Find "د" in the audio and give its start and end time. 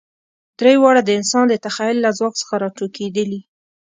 1.05-1.09, 1.49-1.55